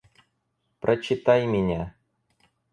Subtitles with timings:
[0.79, 1.93] Прочитай меня.